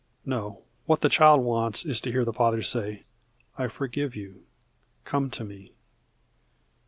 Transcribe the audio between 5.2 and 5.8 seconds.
to me."